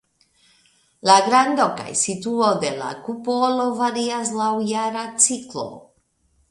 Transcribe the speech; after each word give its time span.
La 1.09 1.17
grando 1.25 1.67
kaj 1.81 1.93
situo 1.99 2.49
de 2.65 2.73
la 2.81 2.89
kupolo 3.07 3.69
varias 3.85 4.35
laŭ 4.43 4.53
jara 4.75 5.07
ciklo. 5.27 5.71